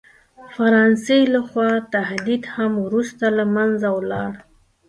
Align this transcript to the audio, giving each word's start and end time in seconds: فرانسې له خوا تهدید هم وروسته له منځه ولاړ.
فرانسې 0.55 1.19
له 1.33 1.41
خوا 1.49 1.71
تهدید 1.95 2.43
هم 2.55 2.71
وروسته 2.85 3.25
له 3.37 3.45
منځه 3.55 3.87
ولاړ. 3.97 4.31